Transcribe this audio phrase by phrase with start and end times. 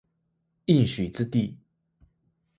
[0.65, 1.59] 應許之地